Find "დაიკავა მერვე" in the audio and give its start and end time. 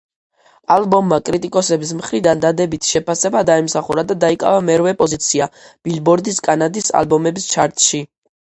4.25-4.95